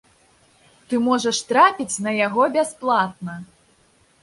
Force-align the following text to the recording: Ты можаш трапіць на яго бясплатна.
Ты 0.93 0.99
можаш 1.07 1.37
трапіць 1.51 2.01
на 2.07 2.11
яго 2.21 2.43
бясплатна. 2.59 3.39